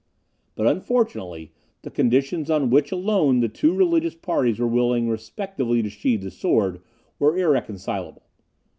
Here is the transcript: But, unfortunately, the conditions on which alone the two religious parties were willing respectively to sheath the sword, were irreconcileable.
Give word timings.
But, 0.55 0.65
unfortunately, 0.65 1.51
the 1.83 1.91
conditions 1.91 2.49
on 2.49 2.71
which 2.71 2.91
alone 2.91 3.39
the 3.39 3.47
two 3.47 3.71
religious 3.71 4.15
parties 4.15 4.57
were 4.57 4.65
willing 4.65 5.07
respectively 5.09 5.83
to 5.83 5.91
sheath 5.91 6.21
the 6.21 6.31
sword, 6.31 6.81
were 7.19 7.37
irreconcileable. 7.37 8.23